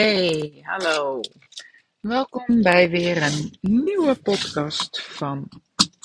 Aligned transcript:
Hey, 0.00 0.60
hallo. 0.62 1.20
Welkom 2.00 2.62
bij 2.62 2.90
weer 2.90 3.22
een 3.22 3.56
nieuwe 3.60 4.14
podcast 4.14 5.02
van 5.02 5.48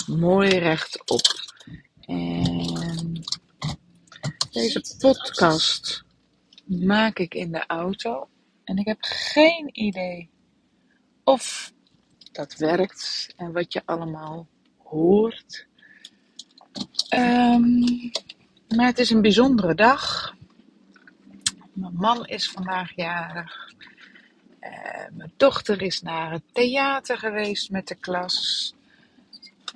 Mooi 0.08 0.50
Rechtop. 0.58 1.22
En 2.00 3.24
deze 4.52 4.96
podcast 5.00 6.04
maak 6.66 7.20
ik 7.20 7.34
in 7.34 7.52
de 7.52 7.66
auto. 7.68 8.28
En 8.64 8.78
ik 8.78 8.86
heb 8.86 8.98
geen 9.00 9.70
idee 9.72 10.30
of 11.24 11.74
dat 12.32 12.56
werkt 12.56 13.34
en 13.38 13.52
wat 13.52 13.74
je 13.74 13.82
allemaal 13.86 14.48
hoort. 14.78 15.68
Ehm, 17.10 17.80
maar 18.76 18.86
het 18.86 19.00
is 19.00 19.10
een 19.10 19.22
bijzondere 19.22 19.76
dag. 19.76 20.36
Mijn 21.76 21.96
man 21.96 22.26
is 22.26 22.52
vandaag 22.52 22.96
jarig. 22.96 23.74
Eh, 24.60 24.72
mijn 25.12 25.32
dochter 25.38 25.82
is 25.82 26.02
naar 26.02 26.32
het 26.32 26.44
theater 26.52 27.18
geweest 27.18 27.70
met 27.72 27.88
de 27.88 27.96
klas. 27.96 28.74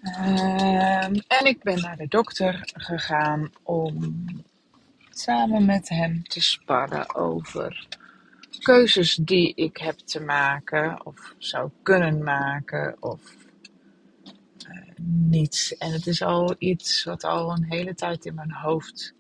Ehm, 0.02 1.16
en 1.28 1.46
ik 1.46 1.64
ben 1.64 1.82
naar 1.82 1.98
de 1.98 2.08
dokter 2.08 2.70
gegaan 2.74 3.52
om 3.64 4.26
samen 5.10 5.66
met 5.66 5.90
hem 5.90 6.24
te 6.24 6.42
sparren 6.42 7.16
over 7.16 7.88
keuzes 8.60 9.16
die 9.16 9.54
ik 9.56 9.78
heb 9.78 9.98
te 9.98 10.22
maken 10.22 11.06
of 11.06 11.36
zou 11.38 11.70
kunnen 11.84 12.24
maken 12.24 12.96
of 13.00 13.22
uh, 14.68 14.82
niet. 15.06 15.76
En 15.78 15.92
het 15.92 16.08
is 16.08 16.22
al 16.22 16.56
iets 16.58 17.04
wat 17.04 17.24
al 17.24 17.52
een 17.52 17.66
hele 17.70 17.96
tijd 17.96 18.26
in 18.26 18.36
mijn 18.36 18.52
hoofd 18.52 19.14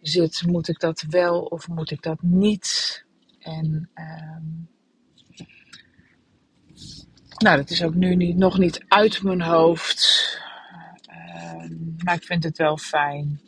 zit. 0.00 0.46
Moet 0.46 0.68
ik 0.68 0.80
dat 0.80 1.04
wel 1.08 1.40
of 1.40 1.68
moet 1.68 1.90
ik 1.90 2.02
dat 2.02 2.22
niet? 2.22 3.04
En 3.38 3.90
ehm, 3.94 4.44
nou, 7.38 7.56
dat 7.56 7.70
is 7.70 7.82
ook 7.82 7.94
nu 7.94 8.14
niet, 8.14 8.36
nog 8.36 8.58
niet 8.58 8.84
uit 8.88 9.22
mijn 9.22 9.42
hoofd. 9.42 10.38
Ehm, 11.06 11.74
maar 12.04 12.14
ik 12.14 12.24
vind 12.24 12.44
het 12.44 12.58
wel 12.58 12.76
fijn 12.76 13.40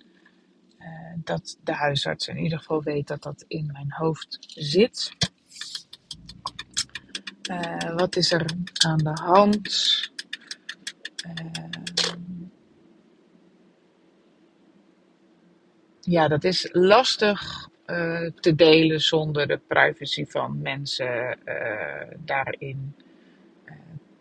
uh, 0.79 1.15
dat 1.17 1.59
de 1.65 1.73
huisarts 1.73 2.29
in 2.29 2.39
ieder 2.39 2.59
geval 2.59 2.83
weet 2.83 3.07
dat 3.07 3.23
dat 3.23 3.45
in 3.49 3.71
mijn 3.73 3.93
hoofd 3.93 4.39
zit. 4.49 5.13
Uh, 7.51 7.95
wat 7.97 8.17
is 8.17 8.33
er 8.33 8.45
aan 8.87 8.99
de 8.99 9.19
hand? 9.23 10.11
Uh, 11.27 12.02
ja, 16.05 16.29
dat 16.29 16.45
is 16.45 16.69
lastig 16.73 17.69
uh, 17.87 18.31
te 18.41 18.55
delen 18.55 19.01
zonder 19.01 19.47
de 19.47 19.61
privacy 19.67 20.27
van 20.27 20.63
mensen 20.63 21.39
daarin 22.19 22.95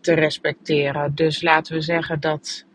te 0.02 0.14
respecteren. 0.14 1.16
Dus 1.16 1.42
laten 1.42 1.74
we 1.74 1.82
zeggen 1.82 2.20
dat 2.20 2.66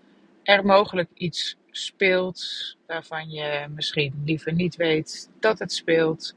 er 0.43 0.65
mogelijk 0.65 1.09
iets 1.15 1.57
speelt 1.71 2.77
waarvan 2.87 3.31
je 3.31 3.67
misschien 3.75 4.23
liever 4.25 4.53
niet 4.53 4.77
weet 4.77 5.31
dat 5.41 5.59
het 5.59 5.73
speelt. 5.73 6.35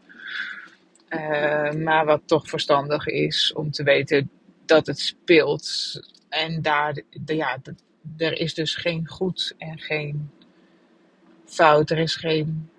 Maar 1.78 2.06
wat 2.06 2.22
toch 2.26 2.50
verstandig 2.50 3.08
is 3.08 3.54
om 3.54 3.72
te 3.72 3.84
weten 3.84 4.30
dat 4.66 4.88
het 4.88 5.00
speelt. 5.00 6.00
En 6.30 6.62
daar, 6.62 7.02
ja, 7.26 7.60
er 8.18 8.40
is 8.40 8.54
dus 8.54 8.76
geen 8.76 9.08
goed 9.08 9.56
en 9.58 9.80
geen 9.80 10.32
fout. 11.50 11.90
Er 11.90 11.98
is 11.98 12.16
geen 12.16 12.70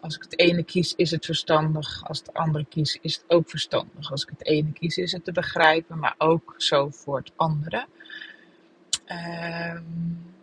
als 0.00 0.16
ik 0.16 0.22
het 0.22 0.38
ene 0.38 0.62
kies, 0.62 0.94
is 0.94 1.10
het 1.10 1.24
verstandig. 1.24 2.04
Als 2.04 2.18
het 2.18 2.34
andere 2.34 2.64
kies, 2.64 2.98
is 3.02 3.14
het 3.14 3.24
ook 3.28 3.50
verstandig. 3.50 4.10
Als 4.10 4.22
ik 4.22 4.28
het 4.28 4.46
ene 4.46 4.72
kies, 4.72 4.96
is 4.96 5.12
het 5.12 5.24
te 5.24 5.32
begrijpen, 5.32 5.98
maar 5.98 6.14
ook 6.18 6.54
zo 6.56 6.90
voor 6.90 7.16
het 7.16 7.32
andere. 7.36 7.86
Uh, 9.08 9.78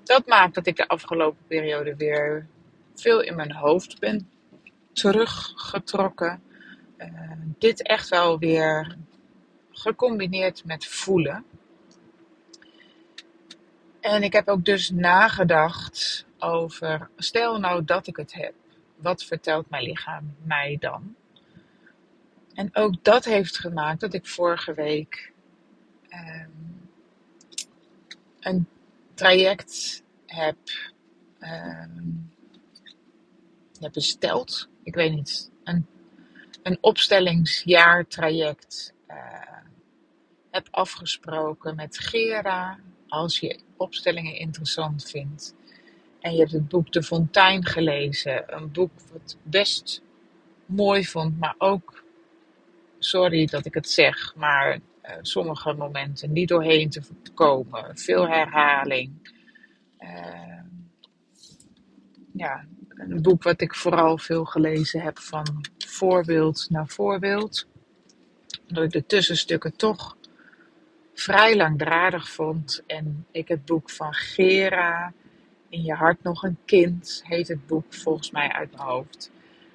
dat 0.04 0.28
maakt 0.28 0.56
dat 0.56 0.68
ik 0.68 0.76
de 0.76 0.88
afgelopen 0.88 1.46
periode 1.48 1.96
weer 1.96 2.48
veel 2.96 3.22
in 3.22 3.36
mijn 3.36 3.52
hoofd 3.52 4.00
ben 4.00 4.30
teruggetrokken. 4.94 6.42
Uh, 6.98 7.32
dit 7.58 7.88
echt 7.88 8.10
wel 8.10 8.40
weer 8.40 8.98
gecombineerd 9.72 10.66
met 10.66 10.86
voelen. 10.86 11.46
En 14.04 14.24
ik 14.24 14.34
heb 14.34 14.48
ook 14.48 14.66
dus 14.66 14.90
nagedacht 14.90 16.26
over, 16.40 17.10
stel 17.18 17.60
nou 17.60 17.86
dat 17.86 18.08
ik 18.08 18.18
het 18.18 18.34
heb 18.34 18.54
wat 18.96 19.24
vertelt 19.24 19.70
mijn 19.70 19.84
lichaam 19.84 20.36
mij 20.44 20.78
dan? 20.80 21.16
En 22.54 22.70
ook 22.74 23.04
dat 23.04 23.26
heeft 23.26 23.58
gemaakt 23.58 24.00
dat 24.00 24.14
ik 24.14 24.28
vorige 24.28 24.74
week 24.74 25.32
um, 26.10 26.90
een 28.40 28.68
traject 29.14 30.04
heb, 30.26 30.58
um, 31.40 32.32
heb 33.80 33.94
besteld. 33.94 34.68
Ik 34.84 34.96
weet 34.96 35.14
niet, 35.14 35.52
een, 35.64 35.86
een 36.64 36.78
opstellingsjaartraject 36.82 38.94
uh, 39.08 39.16
heb 40.52 40.68
afgesproken 40.72 41.76
met 41.76 41.98
Gera. 41.98 42.80
Als 43.14 43.40
je 43.40 43.60
opstellingen 43.78 44.36
interessant 44.36 45.10
vindt, 45.10 45.56
en 46.20 46.34
je 46.34 46.40
hebt 46.40 46.52
het 46.52 46.68
boek 46.68 46.92
De 46.92 47.04
Fontein 47.04 47.66
gelezen. 47.66 48.56
Een 48.56 48.72
boek 48.72 48.92
wat 49.12 49.38
best 49.44 50.02
mooi 50.66 51.06
vond, 51.06 51.40
maar 51.40 51.56
ook, 51.58 52.04
sorry 53.00 53.46
dat 53.46 53.66
ik 53.66 53.74
het 53.74 53.90
zeg, 53.90 54.36
maar 54.36 54.74
uh, 54.74 55.12
sommige 55.22 55.74
momenten 55.74 56.32
niet 56.32 56.48
doorheen 56.48 56.90
te 56.90 57.02
komen. 57.34 57.98
Veel 57.98 58.28
herhaling. 58.28 59.36
Uh, 60.00 60.62
ja, 62.34 62.66
een 62.88 63.22
boek 63.22 63.44
wat 63.44 63.62
ik 63.62 63.76
vooral 63.76 64.18
veel 64.18 64.46
gelezen 64.46 65.02
heb 65.02 65.20
van 65.20 65.66
voorbeeld 65.78 66.68
naar 66.70 66.88
voorbeeld. 66.88 67.68
Ik 68.68 68.92
de 68.92 69.06
tussenstukken 69.06 69.76
toch 69.76 70.18
vrij 71.14 71.56
langdradig 71.56 72.30
vond. 72.30 72.84
En 72.88 73.26
ik 73.32 73.48
het 73.48 73.66
boek 73.66 73.90
van 73.90 74.14
Gera 74.14 75.14
in 75.70 75.84
je 75.84 75.94
hart 75.94 76.24
nog 76.24 76.44
een 76.44 76.58
kind, 76.66 77.22
heet 77.26 77.48
het 77.48 77.68
boek 77.68 77.94
volgens 77.94 78.32
mij 78.32 78.52
uit 78.52 78.72
mijn 78.72 78.88
hoofd. 78.88 79.32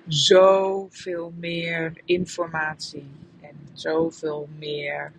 Zoveel 0.07 1.33
meer 1.37 1.93
informatie 2.05 3.11
en 3.41 3.57
zoveel 3.73 4.49
meer 4.59 5.13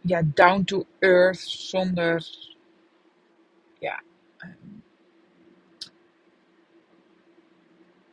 ja, 0.00 0.22
down 0.34 0.64
to 0.64 0.86
earth 0.98 1.40
zonder 1.40 2.26
ja, 3.78 4.02
um, 4.38 4.82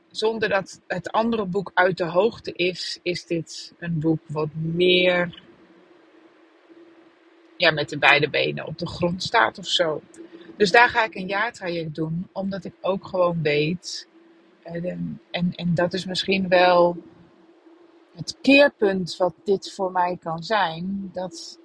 zonder 0.07 0.49
dat 0.49 0.81
het 0.87 1.11
andere 1.11 1.45
boek 1.45 1.71
uit 1.73 1.97
de 1.97 2.05
hoogte 2.05 2.51
is, 2.51 2.99
is 3.03 3.25
dit 3.25 3.73
een 3.79 3.99
boek 3.99 4.19
wat 4.27 4.49
meer 4.53 5.43
ja, 7.57 7.71
met 7.71 7.89
de 7.89 7.97
beide 7.97 8.29
benen 8.29 8.65
op 8.65 8.77
de 8.77 8.87
grond 8.87 9.23
staat 9.23 9.57
of 9.57 9.67
zo. 9.67 10.01
Dus 10.57 10.71
daar 10.71 10.89
ga 10.89 11.03
ik 11.03 11.15
een 11.15 11.27
jaartraject 11.27 11.95
doen, 11.95 12.27
omdat 12.31 12.65
ik 12.65 12.73
ook 12.81 13.07
gewoon 13.07 13.41
weet. 13.41 14.07
Eh, 14.63 14.85
en, 14.85 15.19
en 15.55 15.73
dat 15.73 15.93
is 15.93 16.05
misschien 16.05 16.47
wel 16.47 16.97
het 18.15 18.37
keerpunt 18.41 19.17
wat 19.17 19.33
dit 19.43 19.73
voor 19.73 19.91
mij 19.91 20.17
kan 20.21 20.43
zijn. 20.43 21.09
Dat 21.13 21.59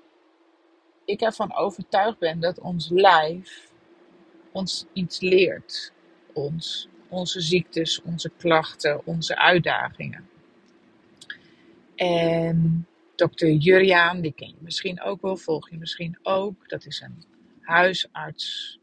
ik 1.04 1.20
ervan 1.20 1.54
overtuigd 1.54 2.18
ben 2.18 2.40
dat 2.40 2.60
ons 2.60 2.88
lijf 2.88 3.70
ons 4.52 4.86
iets 4.92 5.20
leert. 5.20 5.92
Ons, 6.32 6.88
onze 7.08 7.40
ziektes, 7.40 8.02
onze 8.02 8.30
klachten, 8.36 9.06
onze 9.06 9.36
uitdagingen. 9.36 10.28
En 11.94 12.86
dokter 13.20 13.50
Juriaan, 13.50 14.20
die 14.20 14.32
ken 14.32 14.48
je 14.48 14.56
misschien 14.60 15.02
ook 15.02 15.20
wel, 15.20 15.36
volg 15.36 15.70
je 15.70 15.78
misschien 15.78 16.18
ook. 16.22 16.68
Dat 16.68 16.86
is 16.86 17.00
een 17.00 17.24
huisarts 17.60 18.78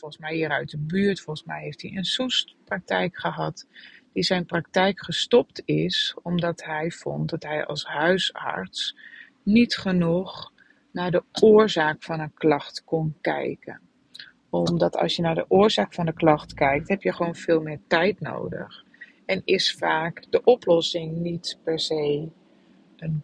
volgens 0.00 0.20
mij 0.20 0.34
hier 0.34 0.50
uit 0.50 0.70
de 0.70 0.78
buurt. 0.78 1.20
Volgens 1.20 1.46
mij 1.46 1.62
heeft 1.62 1.82
hij 1.82 1.96
een 1.96 2.04
Soest 2.04 2.54
praktijk 2.64 3.18
gehad. 3.18 3.66
Die 4.12 4.22
zijn 4.22 4.46
praktijk 4.46 5.04
gestopt 5.04 5.62
is 5.64 6.16
omdat 6.22 6.64
hij 6.64 6.90
vond 6.90 7.30
dat 7.30 7.42
hij 7.42 7.66
als 7.66 7.84
huisarts 7.84 8.96
niet 9.42 9.76
genoeg 9.76 10.52
naar 10.92 11.10
de 11.10 11.22
oorzaak 11.40 12.02
van 12.02 12.20
een 12.20 12.34
klacht 12.34 12.84
kon 12.84 13.14
kijken. 13.20 13.80
Omdat 14.50 14.96
als 14.96 15.16
je 15.16 15.22
naar 15.22 15.34
de 15.34 15.44
oorzaak 15.48 15.94
van 15.94 16.06
de 16.06 16.12
klacht 16.12 16.54
kijkt, 16.54 16.88
heb 16.88 17.02
je 17.02 17.12
gewoon 17.12 17.34
veel 17.34 17.60
meer 17.60 17.80
tijd 17.86 18.20
nodig. 18.20 18.84
En 19.26 19.42
is 19.44 19.74
vaak 19.74 20.24
de 20.30 20.44
oplossing 20.44 21.16
niet 21.16 21.58
per 21.64 21.80
se 21.80 22.28
een 22.96 23.22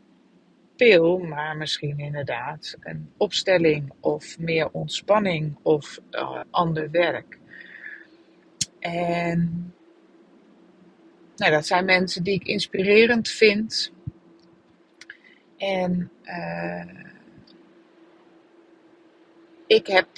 pil, 0.76 1.18
maar 1.18 1.56
misschien 1.56 1.98
inderdaad 1.98 2.76
een 2.80 3.12
opstelling 3.16 3.92
of 4.00 4.38
meer 4.38 4.70
ontspanning 4.70 5.56
of 5.62 6.00
uh, 6.10 6.40
ander 6.50 6.90
werk. 6.90 7.38
En 8.78 9.72
nou, 11.36 11.52
dat 11.52 11.66
zijn 11.66 11.84
mensen 11.84 12.22
die 12.22 12.34
ik 12.34 12.46
inspirerend 12.46 13.28
vind. 13.28 13.92
En 15.56 16.10
uh, 16.24 16.84
ik 19.66 19.86
heb 19.86 20.08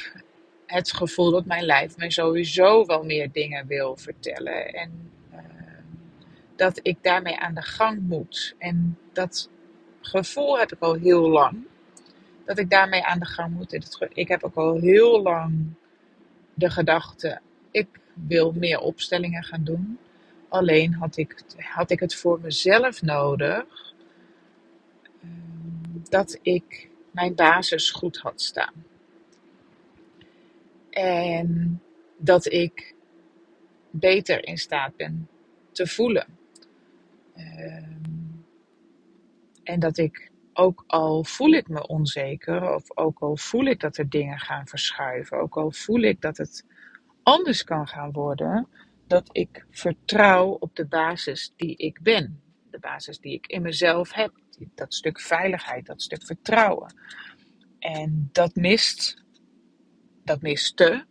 het 0.66 0.92
gevoel 0.92 1.30
dat 1.30 1.46
mijn 1.46 1.64
lijf 1.64 1.96
mij 1.96 2.10
sowieso 2.10 2.86
wel 2.86 3.02
meer 3.02 3.32
dingen 3.32 3.66
wil 3.66 3.96
vertellen. 3.96 4.72
En 4.72 5.10
uh, 5.32 5.38
dat 6.56 6.80
ik 6.82 6.98
daarmee 7.02 7.38
aan 7.38 7.54
de 7.54 7.62
gang 7.62 8.00
moet. 8.00 8.54
En 8.58 8.98
dat 9.12 9.50
gevoel 10.08 10.58
heb 10.58 10.72
ik 10.72 10.80
al 10.80 10.94
heel 10.94 11.28
lang. 11.28 11.66
Dat 12.44 12.58
ik 12.58 12.70
daarmee 12.70 13.04
aan 13.04 13.18
de 13.18 13.26
gang 13.26 13.54
moet. 13.54 13.98
Ik 14.12 14.28
heb 14.28 14.44
ook 14.44 14.54
al 14.54 14.78
heel 14.78 15.22
lang 15.22 15.72
de 16.54 16.70
gedachte: 16.70 17.40
ik 17.70 17.88
wil 18.14 18.52
meer 18.52 18.78
opstellingen 18.78 19.44
gaan 19.44 19.64
doen. 19.64 19.98
Alleen 20.48 20.94
had 20.94 21.16
ik, 21.16 21.42
had 21.56 21.90
ik 21.90 22.00
het 22.00 22.14
voor 22.14 22.40
mezelf 22.40 23.02
nodig 23.02 23.94
ehm, 25.22 26.00
dat 26.08 26.38
ik 26.42 26.88
mijn 27.10 27.34
basis 27.34 27.90
goed 27.90 28.18
had 28.18 28.40
staan. 28.40 28.84
En 30.90 31.80
dat 32.16 32.52
ik 32.52 32.94
beter 33.90 34.46
in 34.46 34.58
staat 34.58 34.96
ben 34.96 35.28
te 35.72 35.86
voelen. 35.86 36.26
Ehm, 37.34 37.97
en 39.68 39.80
dat 39.80 39.98
ik, 39.98 40.30
ook 40.52 40.84
al 40.86 41.24
voel 41.24 41.50
ik 41.50 41.68
me 41.68 41.86
onzeker, 41.86 42.74
of 42.74 42.96
ook 42.96 43.18
al 43.18 43.36
voel 43.36 43.64
ik 43.64 43.80
dat 43.80 43.96
er 43.96 44.08
dingen 44.08 44.38
gaan 44.38 44.66
verschuiven, 44.66 45.38
ook 45.38 45.56
al 45.56 45.72
voel 45.72 46.00
ik 46.00 46.20
dat 46.20 46.36
het 46.36 46.64
anders 47.22 47.64
kan 47.64 47.88
gaan 47.88 48.12
worden, 48.12 48.68
dat 49.06 49.28
ik 49.32 49.66
vertrouw 49.70 50.48
op 50.48 50.76
de 50.76 50.86
basis 50.86 51.52
die 51.56 51.76
ik 51.76 52.02
ben. 52.02 52.40
De 52.70 52.78
basis 52.78 53.18
die 53.18 53.32
ik 53.32 53.46
in 53.46 53.62
mezelf 53.62 54.12
heb. 54.12 54.32
Dat 54.74 54.94
stuk 54.94 55.20
veiligheid, 55.20 55.86
dat 55.86 56.02
stuk 56.02 56.24
vertrouwen. 56.24 56.94
En 57.78 58.28
dat 58.32 58.54
mist, 58.54 59.24
dat 60.24 60.42
miste. 60.42 61.06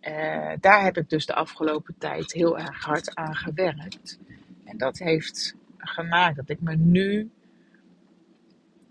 Uh, 0.00 0.52
daar 0.60 0.82
heb 0.84 0.96
ik 0.96 1.08
dus 1.08 1.26
de 1.26 1.34
afgelopen 1.34 1.94
tijd 1.98 2.32
heel 2.32 2.58
erg 2.58 2.84
hard 2.84 3.14
aan 3.14 3.36
gewerkt. 3.36 4.18
En 4.64 4.76
dat 4.76 4.98
heeft 4.98 5.54
gemaakt 5.76 6.36
dat 6.36 6.48
ik 6.48 6.60
me 6.60 6.76
nu 6.76 7.30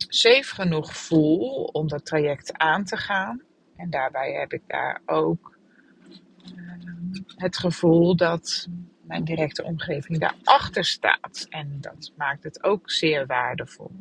safe 0.07 0.55
genoeg 0.55 0.95
voel 0.97 1.63
om 1.63 1.87
dat 1.87 2.05
traject 2.05 2.57
aan 2.57 2.83
te 2.83 2.97
gaan. 2.97 3.41
En 3.75 3.89
daarbij 3.89 4.31
heb 4.31 4.53
ik 4.53 4.61
daar 4.67 5.01
ook 5.05 5.59
het 7.35 7.57
gevoel 7.57 8.15
dat 8.15 8.67
mijn 9.01 9.23
directe 9.23 9.63
omgeving 9.63 10.19
daarachter 10.19 10.85
staat. 10.85 11.45
En 11.49 11.77
dat 11.81 12.11
maakt 12.15 12.43
het 12.43 12.63
ook 12.63 12.91
zeer 12.91 13.25
waardevol. 13.25 13.91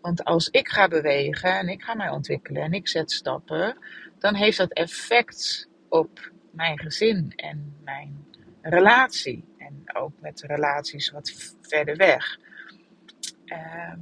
Want 0.00 0.24
als 0.24 0.48
ik 0.48 0.68
ga 0.68 0.88
bewegen 0.88 1.58
en 1.58 1.68
ik 1.68 1.82
ga 1.82 1.94
mij 1.94 2.08
ontwikkelen 2.08 2.62
en 2.62 2.72
ik 2.72 2.88
zet 2.88 3.12
stappen, 3.12 3.76
dan 4.18 4.34
heeft 4.34 4.58
dat 4.58 4.72
effect 4.72 5.68
op 5.88 6.30
mijn 6.50 6.78
gezin 6.78 7.32
en 7.36 7.76
mijn 7.84 8.26
relatie. 8.62 9.44
En 9.58 9.82
ook 9.92 10.12
met 10.20 10.42
relaties 10.46 11.10
wat 11.10 11.56
verder 11.60 11.96
weg. 11.96 12.38
Ehm, 13.44 13.98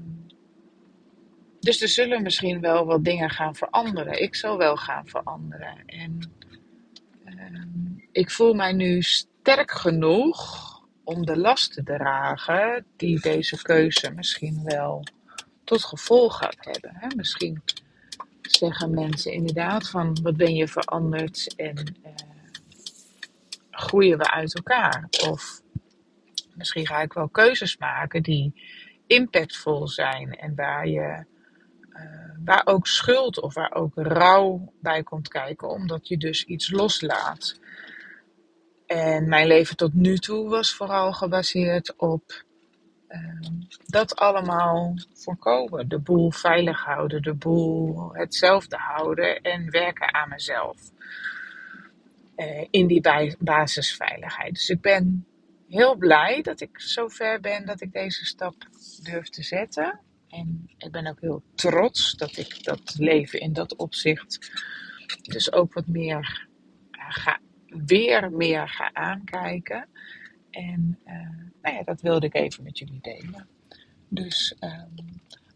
dus 1.62 1.80
er 1.80 1.88
zullen 1.88 2.22
misschien 2.22 2.60
wel 2.60 2.86
wat 2.86 3.04
dingen 3.04 3.30
gaan 3.30 3.54
veranderen. 3.54 4.22
Ik 4.22 4.34
zal 4.34 4.58
wel 4.58 4.76
gaan 4.76 5.06
veranderen. 5.06 5.82
En 5.86 6.32
Ehm, 7.24 7.68
ik 8.12 8.30
voel 8.30 8.54
mij 8.54 8.72
nu 8.72 9.02
sterk 9.02 9.70
genoeg 9.70 10.70
om 11.04 11.26
de 11.26 11.36
last 11.36 11.72
te 11.72 11.82
dragen 11.82 12.86
die 12.96 13.20
deze 13.20 13.62
keuze 13.62 14.10
misschien 14.10 14.62
wel 14.64 15.04
tot 15.64 15.84
gevolg 15.84 16.38
gaat 16.38 16.56
hebben. 16.58 16.90
Hè? 16.94 17.06
Misschien 17.16 17.62
zeggen 18.42 18.90
mensen 18.90 19.32
inderdaad 19.32 19.88
van 19.88 20.18
wat 20.22 20.36
ben 20.36 20.54
je 20.54 20.68
veranderd 20.68 21.54
en 21.56 21.96
uh, 22.04 22.12
groeien 23.70 24.18
we 24.18 24.30
uit 24.30 24.54
elkaar. 24.54 25.08
Of 25.28 25.62
misschien 26.54 26.86
ga 26.86 27.00
ik 27.02 27.12
wel 27.12 27.28
keuzes 27.28 27.76
maken 27.76 28.22
die 28.22 28.52
impactvol 29.06 29.88
zijn 29.88 30.30
en 30.32 30.54
waar 30.54 30.88
je 30.88 31.24
waar 32.44 32.62
ook 32.64 32.86
schuld 32.86 33.40
of 33.40 33.54
waar 33.54 33.72
ook 33.74 33.92
rouw 33.94 34.72
bij 34.80 35.02
komt 35.02 35.28
kijken, 35.28 35.68
omdat 35.68 36.08
je 36.08 36.16
dus 36.16 36.44
iets 36.44 36.70
loslaat. 36.70 37.60
En 38.86 39.28
mijn 39.28 39.46
leven 39.46 39.76
tot 39.76 39.94
nu 39.94 40.18
toe 40.18 40.48
was 40.48 40.74
vooral 40.74 41.12
gebaseerd 41.12 41.96
op 41.96 42.44
uh, 43.08 43.48
dat 43.86 44.16
allemaal 44.16 44.94
voorkomen. 45.12 45.88
De 45.88 45.98
boel 45.98 46.30
veilig 46.30 46.84
houden, 46.84 47.22
de 47.22 47.34
boel 47.34 48.10
hetzelfde 48.12 48.76
houden 48.76 49.40
en 49.40 49.70
werken 49.70 50.14
aan 50.14 50.28
mezelf. 50.28 50.76
Uh, 52.36 52.66
in 52.70 52.86
die 52.86 53.36
basisveiligheid. 53.38 54.54
Dus 54.54 54.68
ik 54.68 54.80
ben 54.80 55.26
heel 55.68 55.96
blij 55.96 56.42
dat 56.42 56.60
ik 56.60 56.80
zover 56.80 57.40
ben 57.40 57.66
dat 57.66 57.80
ik 57.80 57.92
deze 57.92 58.24
stap 58.24 58.54
durf 59.02 59.28
te 59.28 59.42
zetten. 59.42 60.00
En 60.32 60.70
ik 60.78 60.90
ben 60.90 61.06
ook 61.06 61.20
heel 61.20 61.42
trots 61.54 62.14
dat 62.14 62.36
ik 62.36 62.64
dat 62.64 62.94
leven 62.98 63.40
in 63.40 63.52
dat 63.52 63.76
opzicht 63.76 64.50
dus 65.22 65.52
ook 65.52 65.72
wat 65.72 65.86
meer 65.86 66.46
ga, 66.92 67.38
weer 67.66 68.30
meer 68.32 68.68
ga 68.68 68.90
aankijken. 68.92 69.88
En 70.50 70.98
uh, 71.06 71.12
nou 71.62 71.76
ja, 71.76 71.82
dat 71.82 72.00
wilde 72.00 72.26
ik 72.26 72.34
even 72.34 72.64
met 72.64 72.78
jullie 72.78 73.00
delen. 73.00 73.48
Dus 74.08 74.56
uh, 74.60 74.82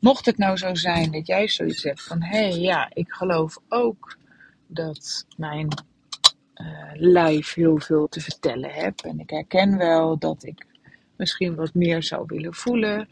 mocht 0.01 0.27
het 0.27 0.39
nou 0.39 0.57
zo 0.57 0.75
zijn 0.75 1.11
dat 1.11 1.27
jij 1.27 1.49
zoiets 1.49 1.83
hebt 1.83 2.03
van 2.03 2.23
hé 2.23 2.49
hey, 2.49 2.59
ja, 2.59 2.91
ik 2.95 3.13
geloof 3.13 3.59
ook 3.69 4.19
dat 4.67 5.27
mijn 5.37 5.69
uh, 6.55 6.91
lijf 6.95 7.55
heel 7.55 7.79
veel 7.79 8.09
te 8.09 8.21
vertellen 8.21 8.71
heb. 8.71 9.01
En 9.01 9.21
ik 9.21 9.31
herken 9.31 9.77
wel 9.77 10.19
dat 10.19 10.45
ik 10.45 10.67
misschien 11.17 11.55
wat 11.55 11.75
meer 11.75 12.03
zou 12.03 12.25
willen 12.27 12.55
voelen. 12.55 13.09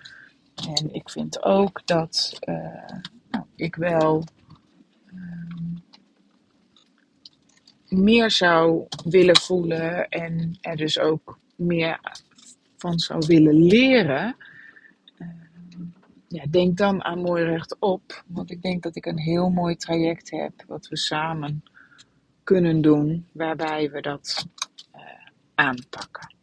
En 0.54 0.94
ik 0.94 1.10
vind 1.10 1.42
ook 1.42 1.86
dat 1.86 2.38
uh, 2.48 2.98
nou, 3.30 3.44
ik 3.56 3.76
wel 3.76 4.24
uh, 5.06 5.18
meer 7.88 8.30
zou 8.30 8.86
willen 9.04 9.36
voelen 9.36 10.08
en 10.08 10.58
er 10.60 10.76
dus 10.76 10.98
ook 10.98 11.38
meer 11.56 12.00
van 12.76 12.98
zou 12.98 13.26
willen 13.26 13.54
leren. 13.54 14.36
Uh, 15.18 15.28
ja, 16.28 16.44
denk 16.50 16.76
dan 16.76 17.04
aan 17.04 17.20
mooi 17.20 17.44
rechtop, 17.44 18.24
want 18.26 18.50
ik 18.50 18.62
denk 18.62 18.82
dat 18.82 18.96
ik 18.96 19.06
een 19.06 19.18
heel 19.18 19.50
mooi 19.50 19.76
traject 19.76 20.30
heb 20.30 20.64
wat 20.66 20.88
we 20.88 20.96
samen 20.96 21.62
kunnen 22.42 22.80
doen, 22.80 23.26
waarbij 23.32 23.90
we 23.90 24.00
dat 24.00 24.46
aanpakken. 25.54 26.33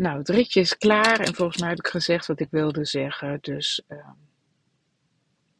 Nou, 0.00 0.18
het 0.18 0.28
ritje 0.28 0.60
is 0.60 0.78
klaar 0.78 1.20
en 1.20 1.34
volgens 1.34 1.58
mij 1.60 1.68
heb 1.68 1.78
ik 1.78 1.86
gezegd 1.86 2.26
wat 2.26 2.40
ik 2.40 2.48
wilde 2.50 2.84
zeggen. 2.84 3.38
Dus 3.40 3.82
uh, 3.88 4.08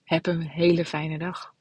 heb 0.04 0.26
een 0.26 0.42
hele 0.42 0.84
fijne 0.84 1.18
dag. 1.18 1.54